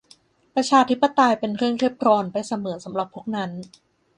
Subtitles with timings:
[0.55, 3.51] ประชาธิปไตยเป็นเรื่องรีบร้อนไปเสมอสำหรับพวกนั้น